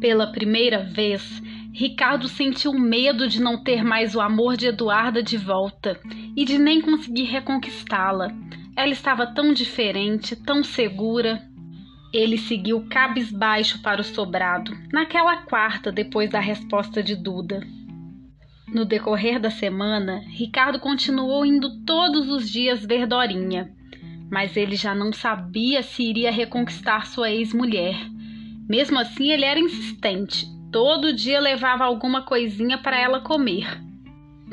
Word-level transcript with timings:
Pela 0.00 0.30
primeira 0.30 0.84
vez, 0.84 1.42
Ricardo 1.72 2.28
sentiu 2.28 2.72
medo 2.72 3.26
de 3.26 3.40
não 3.40 3.62
ter 3.62 3.84
mais 3.84 4.14
o 4.14 4.20
amor 4.20 4.56
de 4.56 4.66
Eduarda 4.66 5.22
de 5.22 5.36
volta 5.36 6.00
e 6.36 6.44
de 6.44 6.56
nem 6.56 6.80
conseguir 6.80 7.24
reconquistá-la. 7.24 8.28
Ela 8.76 8.92
estava 8.92 9.26
tão 9.26 9.52
diferente, 9.52 10.36
tão 10.36 10.62
segura. 10.62 11.42
Ele 12.12 12.38
seguiu 12.38 12.86
cabisbaixo 12.88 13.82
para 13.82 14.00
o 14.00 14.04
sobrado, 14.04 14.72
naquela 14.92 15.38
quarta 15.38 15.90
depois 15.90 16.30
da 16.30 16.40
resposta 16.40 17.02
de 17.02 17.16
Duda. 17.16 17.60
No 18.72 18.84
decorrer 18.84 19.40
da 19.40 19.50
semana, 19.50 20.22
Ricardo 20.28 20.78
continuou 20.78 21.44
indo 21.44 21.84
todos 21.84 22.28
os 22.28 22.48
dias 22.48 22.84
ver 22.84 23.06
Dorinha, 23.06 23.72
mas 24.30 24.56
ele 24.56 24.76
já 24.76 24.94
não 24.94 25.12
sabia 25.12 25.82
se 25.82 26.02
iria 26.02 26.30
reconquistar 26.30 27.06
sua 27.06 27.30
ex-mulher. 27.30 27.96
Mesmo 28.68 28.98
assim, 28.98 29.30
ele 29.30 29.44
era 29.44 29.58
insistente. 29.58 30.46
Todo 30.70 31.12
dia 31.12 31.40
levava 31.40 31.84
alguma 31.84 32.22
coisinha 32.22 32.76
para 32.76 32.98
ela 32.98 33.20
comer. 33.20 33.80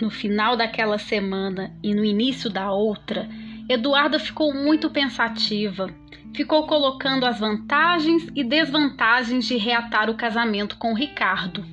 No 0.00 0.10
final 0.10 0.56
daquela 0.56 0.98
semana 0.98 1.76
e 1.82 1.94
no 1.94 2.04
início 2.04 2.48
da 2.48 2.70
outra, 2.72 3.28
Eduarda 3.68 4.18
ficou 4.18 4.54
muito 4.54 4.90
pensativa. 4.90 5.88
Ficou 6.34 6.66
colocando 6.66 7.24
as 7.24 7.40
vantagens 7.40 8.26
e 8.34 8.44
desvantagens 8.44 9.46
de 9.46 9.56
reatar 9.56 10.10
o 10.10 10.16
casamento 10.16 10.76
com 10.76 10.94
Ricardo. 10.94 11.64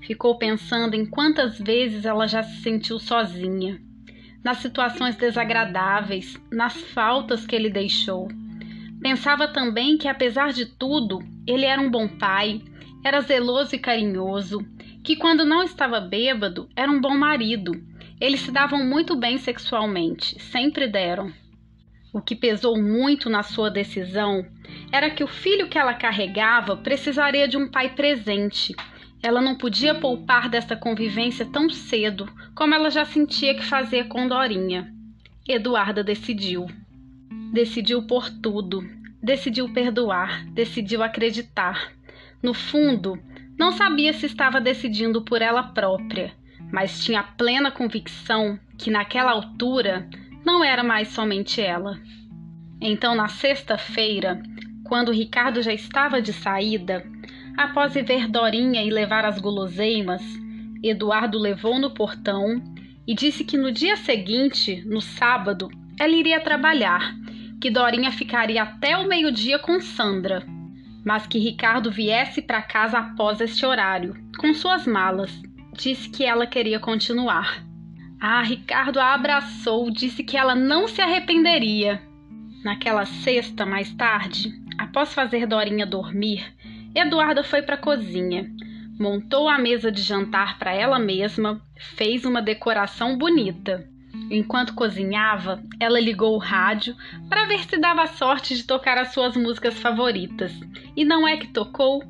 Ficou 0.00 0.38
pensando 0.38 0.94
em 0.94 1.04
quantas 1.04 1.58
vezes 1.58 2.04
ela 2.04 2.26
já 2.26 2.42
se 2.42 2.62
sentiu 2.62 2.98
sozinha, 2.98 3.80
nas 4.42 4.58
situações 4.58 5.16
desagradáveis, 5.16 6.40
nas 6.50 6.80
faltas 6.80 7.46
que 7.46 7.54
ele 7.54 7.68
deixou. 7.68 8.28
Pensava 9.00 9.48
também 9.48 9.98
que, 9.98 10.08
apesar 10.08 10.52
de 10.52 10.64
tudo, 10.64 11.18
ele 11.50 11.64
era 11.64 11.80
um 11.80 11.90
bom 11.90 12.06
pai, 12.06 12.60
era 13.02 13.20
zeloso 13.20 13.74
e 13.74 13.78
carinhoso, 13.78 14.64
que 15.02 15.16
quando 15.16 15.44
não 15.44 15.62
estava 15.62 15.98
bêbado 15.98 16.68
era 16.76 16.90
um 16.90 17.00
bom 17.00 17.16
marido. 17.16 17.72
Eles 18.20 18.40
se 18.40 18.50
davam 18.50 18.84
muito 18.84 19.16
bem 19.16 19.38
sexualmente, 19.38 20.38
sempre 20.42 20.86
deram. 20.86 21.32
O 22.12 22.20
que 22.20 22.36
pesou 22.36 22.80
muito 22.80 23.30
na 23.30 23.42
sua 23.42 23.70
decisão 23.70 24.44
era 24.92 25.08
que 25.08 25.24
o 25.24 25.28
filho 25.28 25.68
que 25.68 25.78
ela 25.78 25.94
carregava 25.94 26.76
precisaria 26.76 27.48
de 27.48 27.56
um 27.56 27.70
pai 27.70 27.94
presente. 27.94 28.74
Ela 29.22 29.40
não 29.40 29.56
podia 29.56 29.94
poupar 29.94 30.48
dessa 30.48 30.76
convivência 30.76 31.46
tão 31.46 31.70
cedo 31.70 32.28
como 32.54 32.74
ela 32.74 32.90
já 32.90 33.04
sentia 33.04 33.54
que 33.54 33.64
fazia 33.64 34.04
com 34.04 34.28
Dorinha. 34.28 34.92
Eduarda 35.46 36.04
decidiu 36.04 36.66
decidiu 37.52 38.02
por 38.02 38.28
tudo, 38.30 38.82
decidiu 39.22 39.72
perdoar, 39.72 40.44
decidiu 40.52 41.02
acreditar. 41.02 41.92
No 42.42 42.54
fundo, 42.54 43.18
não 43.58 43.72
sabia 43.72 44.12
se 44.12 44.26
estava 44.26 44.60
decidindo 44.60 45.22
por 45.22 45.42
ela 45.42 45.62
própria, 45.62 46.32
mas 46.72 47.04
tinha 47.04 47.22
plena 47.22 47.70
convicção 47.70 48.58
que 48.76 48.90
naquela 48.90 49.32
altura 49.32 50.08
não 50.44 50.62
era 50.62 50.84
mais 50.84 51.08
somente 51.08 51.60
ela. 51.60 51.98
Então, 52.80 53.14
na 53.14 53.28
sexta-feira, 53.28 54.40
quando 54.84 55.12
Ricardo 55.12 55.60
já 55.60 55.72
estava 55.72 56.22
de 56.22 56.32
saída, 56.32 57.04
após 57.56 57.96
ir 57.96 58.04
ver 58.04 58.28
Dorinha 58.28 58.82
e 58.84 58.90
levar 58.90 59.24
as 59.24 59.40
guloseimas, 59.40 60.22
Eduardo 60.82 61.38
levou 61.38 61.78
no 61.78 61.90
portão 61.90 62.62
e 63.06 63.14
disse 63.14 63.44
que 63.44 63.56
no 63.58 63.72
dia 63.72 63.96
seguinte, 63.96 64.84
no 64.86 65.00
sábado, 65.00 65.68
ela 65.98 66.12
iria 66.12 66.40
trabalhar 66.40 67.16
que 67.60 67.70
Dorinha 67.70 68.12
ficaria 68.12 68.62
até 68.62 68.96
o 68.96 69.08
meio-dia 69.08 69.58
com 69.58 69.80
Sandra, 69.80 70.44
mas 71.04 71.26
que 71.26 71.38
Ricardo 71.38 71.90
viesse 71.90 72.40
para 72.40 72.62
casa 72.62 72.98
após 72.98 73.40
este 73.40 73.64
horário, 73.66 74.14
com 74.38 74.52
suas 74.54 74.86
malas. 74.86 75.30
Disse 75.72 76.08
que 76.08 76.24
ela 76.24 76.46
queria 76.46 76.78
continuar. 76.78 77.64
Ah, 78.20 78.42
Ricardo 78.42 78.98
a 78.98 79.14
abraçou, 79.14 79.90
disse 79.90 80.24
que 80.24 80.36
ela 80.36 80.54
não 80.54 80.88
se 80.88 81.00
arrependeria. 81.00 82.02
Naquela 82.64 83.06
sexta, 83.06 83.64
mais 83.64 83.92
tarde, 83.94 84.52
após 84.76 85.14
fazer 85.14 85.46
Dorinha 85.46 85.86
dormir, 85.86 86.44
Eduarda 86.94 87.44
foi 87.44 87.62
para 87.62 87.76
a 87.76 87.80
cozinha, 87.80 88.50
montou 88.98 89.48
a 89.48 89.58
mesa 89.58 89.92
de 89.92 90.02
jantar 90.02 90.58
para 90.58 90.74
ela 90.74 90.98
mesma, 90.98 91.62
fez 91.96 92.24
uma 92.24 92.42
decoração 92.42 93.16
bonita. 93.16 93.88
Enquanto 94.30 94.74
cozinhava, 94.74 95.62
ela 95.80 95.98
ligou 95.98 96.34
o 96.34 96.38
rádio 96.38 96.94
para 97.28 97.46
ver 97.46 97.64
se 97.64 97.78
dava 97.78 98.06
sorte 98.06 98.54
de 98.54 98.64
tocar 98.64 98.98
as 98.98 99.12
suas 99.12 99.36
músicas 99.36 99.78
favoritas. 99.78 100.52
E 100.94 101.04
não 101.04 101.26
é 101.26 101.36
que 101.36 101.46
tocou? 101.48 102.02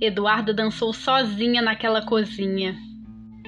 Eduarda 0.00 0.52
dançou 0.52 0.92
sozinha 0.92 1.60
naquela 1.60 2.02
cozinha. 2.02 2.76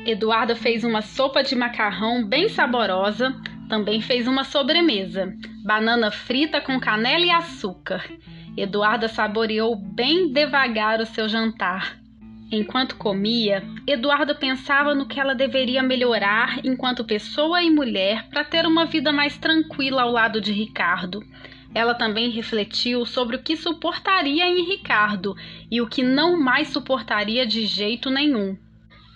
Eduarda 0.04 0.56
fez 0.56 0.84
uma 0.84 1.02
sopa 1.02 1.42
de 1.42 1.54
macarrão 1.54 2.24
bem 2.24 2.48
saborosa, 2.48 3.34
também 3.68 4.00
fez 4.00 4.28
uma 4.28 4.44
sobremesa, 4.44 5.34
banana 5.64 6.10
frita 6.10 6.60
com 6.60 6.78
canela 6.78 7.24
e 7.24 7.30
açúcar. 7.30 8.04
Eduarda 8.56 9.08
saboreou 9.08 9.76
bem 9.76 10.32
devagar 10.32 11.00
o 11.00 11.06
seu 11.06 11.28
jantar. 11.28 12.05
Enquanto 12.50 12.94
comia, 12.96 13.64
Eduarda 13.86 14.32
pensava 14.32 14.94
no 14.94 15.06
que 15.06 15.18
ela 15.18 15.34
deveria 15.34 15.82
melhorar 15.82 16.64
enquanto 16.64 17.04
pessoa 17.04 17.60
e 17.60 17.70
mulher 17.70 18.28
para 18.28 18.44
ter 18.44 18.66
uma 18.66 18.86
vida 18.86 19.10
mais 19.10 19.36
tranquila 19.36 20.02
ao 20.02 20.12
lado 20.12 20.40
de 20.40 20.52
Ricardo. 20.52 21.24
Ela 21.74 21.92
também 21.92 22.30
refletiu 22.30 23.04
sobre 23.04 23.36
o 23.36 23.42
que 23.42 23.56
suportaria 23.56 24.46
em 24.46 24.64
Ricardo 24.64 25.34
e 25.68 25.80
o 25.80 25.88
que 25.88 26.04
não 26.04 26.40
mais 26.40 26.68
suportaria 26.68 27.44
de 27.44 27.66
jeito 27.66 28.10
nenhum. 28.10 28.56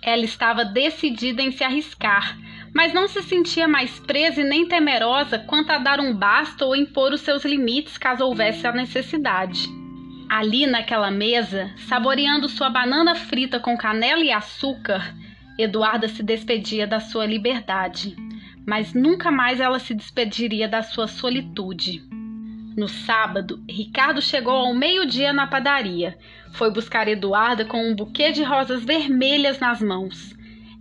Ela 0.03 0.25
estava 0.25 0.65
decidida 0.65 1.41
em 1.41 1.53
se 1.53 1.62
arriscar, 1.62 2.37
mas 2.75 2.93
não 2.93 3.07
se 3.07 3.23
sentia 3.23 3.69
mais 3.69 4.01
presa 4.01 4.41
e 4.41 4.45
nem 4.45 4.67
temerosa 4.67 5.39
quanto 5.39 5.71
a 5.71 5.79
dar 5.79 6.01
um 6.01 6.12
basta 6.12 6.65
ou 6.65 6.75
impor 6.75 7.12
os 7.12 7.21
seus 7.21 7.45
limites 7.45 7.97
caso 7.97 8.25
houvesse 8.25 8.67
a 8.67 8.73
necessidade. 8.73 9.80
Ali 10.31 10.65
naquela 10.65 11.11
mesa, 11.11 11.73
saboreando 11.89 12.49
sua 12.49 12.71
banana 12.71 13.17
frita 13.17 13.59
com 13.59 13.77
canela 13.77 14.23
e 14.23 14.31
açúcar, 14.31 15.13
Eduarda 15.59 16.07
se 16.07 16.23
despedia 16.23 16.87
da 16.87 17.01
sua 17.01 17.27
liberdade, 17.27 18.15
mas 18.65 18.95
nunca 18.95 19.33
mais 19.33 19.59
ela 19.59 19.81
se 19.81 19.93
despediria 19.93 20.69
da 20.69 20.85
sua 20.85 21.09
solitude. 21.09 22.05
No 22.77 22.87
sábado, 22.87 23.61
Ricardo 23.69 24.23
chegou 24.23 24.53
ao 24.53 24.73
meio-dia 24.73 25.33
na 25.33 25.49
padaria. 25.49 26.17
Foi 26.53 26.73
buscar 26.73 27.09
Eduarda 27.09 27.65
com 27.65 27.91
um 27.91 27.97
buquê 27.97 28.31
de 28.31 28.45
rosas 28.45 28.85
vermelhas 28.85 29.59
nas 29.59 29.83
mãos. 29.83 30.33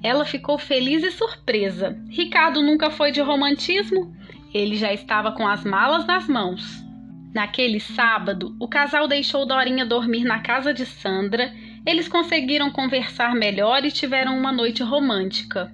Ela 0.04 0.26
ficou 0.26 0.60
feliz 0.60 1.04
e 1.04 1.10
surpresa. 1.10 2.00
Ricardo 2.08 2.62
nunca 2.62 2.92
foi 2.92 3.12
de 3.12 3.20
romantismo. 3.20 4.16
Ele 4.54 4.76
já 4.76 4.94
estava 4.94 5.32
com 5.32 5.48
as 5.48 5.64
malas 5.64 6.06
nas 6.06 6.28
mãos. 6.28 6.88
Naquele 7.34 7.80
sábado, 7.80 8.56
o 8.60 8.68
casal 8.68 9.08
deixou 9.08 9.46
Dorinha 9.46 9.86
dormir 9.86 10.24
na 10.24 10.40
casa 10.40 10.74
de 10.74 10.86
Sandra. 10.86 11.54
Eles 11.86 12.08
conseguiram 12.08 12.72
conversar 12.72 13.36
melhor 13.36 13.86
e 13.86 13.92
tiveram 13.92 14.38
uma 14.38 14.52
noite 14.52 14.82
romântica. 14.82 15.72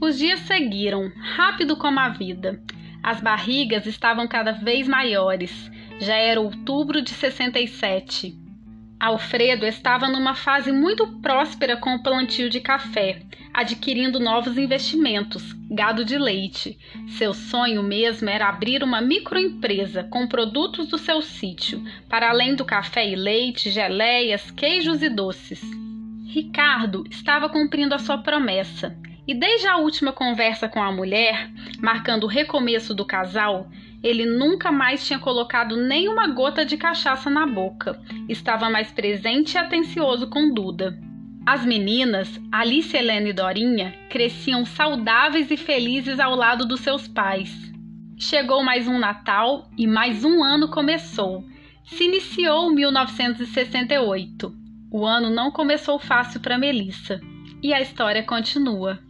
Os 0.00 0.18
dias 0.18 0.40
seguiram, 0.40 1.10
rápido 1.18 1.76
como 1.76 1.98
a 1.98 2.10
vida. 2.10 2.62
As 3.02 3.20
barrigas 3.20 3.86
estavam 3.86 4.28
cada 4.28 4.52
vez 4.52 4.86
maiores. 4.86 5.70
Já 5.98 6.14
era 6.14 6.40
outubro 6.40 7.00
de 7.00 7.10
67. 7.10 8.47
Alfredo 9.00 9.64
estava 9.64 10.08
numa 10.08 10.34
fase 10.34 10.72
muito 10.72 11.06
próspera 11.20 11.76
com 11.76 11.94
o 11.94 12.02
plantio 12.02 12.50
de 12.50 12.60
café, 12.60 13.20
adquirindo 13.54 14.18
novos 14.18 14.58
investimentos, 14.58 15.52
gado 15.70 16.04
de 16.04 16.18
leite. 16.18 16.76
Seu 17.16 17.32
sonho 17.32 17.80
mesmo 17.80 18.28
era 18.28 18.48
abrir 18.48 18.82
uma 18.82 19.00
microempresa 19.00 20.02
com 20.02 20.26
produtos 20.26 20.88
do 20.88 20.98
seu 20.98 21.22
sítio, 21.22 21.80
para 22.08 22.30
além 22.30 22.56
do 22.56 22.64
café 22.64 23.08
e 23.08 23.14
leite, 23.14 23.70
geleias, 23.70 24.50
queijos 24.50 25.00
e 25.00 25.08
doces. 25.08 25.62
Ricardo 26.26 27.04
estava 27.08 27.48
cumprindo 27.48 27.94
a 27.94 27.98
sua 27.98 28.18
promessa, 28.18 28.96
e 29.28 29.34
desde 29.34 29.66
a 29.68 29.76
última 29.76 30.10
conversa 30.10 30.70
com 30.70 30.82
a 30.82 30.90
mulher, 30.90 31.50
marcando 31.82 32.24
o 32.24 32.26
recomeço 32.26 32.94
do 32.94 33.04
casal, 33.04 33.68
ele 34.02 34.24
nunca 34.24 34.72
mais 34.72 35.06
tinha 35.06 35.18
colocado 35.18 35.76
nem 35.76 36.08
uma 36.08 36.28
gota 36.28 36.64
de 36.64 36.78
cachaça 36.78 37.28
na 37.28 37.46
boca. 37.46 38.00
Estava 38.26 38.70
mais 38.70 38.90
presente 38.90 39.52
e 39.52 39.58
atencioso 39.58 40.30
com 40.30 40.54
Duda. 40.54 40.98
As 41.44 41.62
meninas, 41.62 42.40
Alice, 42.50 42.96
Helena 42.96 43.28
e 43.28 43.32
Dorinha, 43.34 43.94
cresciam 44.08 44.64
saudáveis 44.64 45.50
e 45.50 45.58
felizes 45.58 46.18
ao 46.18 46.34
lado 46.34 46.64
dos 46.64 46.80
seus 46.80 47.06
pais. 47.06 47.54
Chegou 48.16 48.62
mais 48.62 48.88
um 48.88 48.98
Natal 48.98 49.68
e 49.76 49.86
mais 49.86 50.24
um 50.24 50.42
ano 50.42 50.70
começou. 50.70 51.44
Se 51.84 52.04
iniciou 52.04 52.72
1968. 52.74 54.54
O 54.90 55.04
ano 55.04 55.28
não 55.28 55.50
começou 55.50 55.98
fácil 55.98 56.40
para 56.40 56.56
Melissa. 56.56 57.20
E 57.62 57.74
a 57.74 57.80
história 57.80 58.22
continua. 58.22 59.06